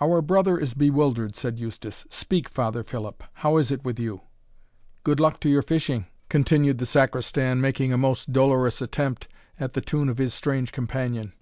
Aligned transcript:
"Our 0.00 0.20
brother 0.20 0.58
is 0.58 0.74
bewildered," 0.74 1.34
said 1.34 1.58
Eustace; 1.58 2.04
"speak, 2.10 2.46
Father 2.50 2.84
Philip, 2.84 3.24
how 3.32 3.56
is 3.56 3.70
it 3.70 3.84
with 3.86 3.98
you?" 3.98 4.20
"Good 5.02 5.18
luck 5.18 5.40
to 5.40 5.48
your 5.48 5.62
fishing," 5.62 6.04
continued 6.28 6.76
the 6.76 6.84
Sacristan, 6.84 7.62
making 7.62 7.90
a 7.90 7.96
most 7.96 8.34
dolorous 8.34 8.82
attempt 8.82 9.28
at 9.58 9.72
the 9.72 9.80
tune 9.80 10.10
of 10.10 10.18
his 10.18 10.34
strange 10.34 10.72
companion. 10.72 11.32